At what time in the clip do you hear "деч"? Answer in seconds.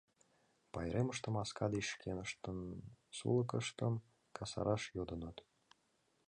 1.73-1.85